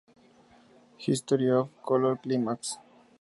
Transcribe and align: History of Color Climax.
History 0.97 1.51
of 1.51 1.69
Color 1.83 2.17
Climax. 2.23 2.79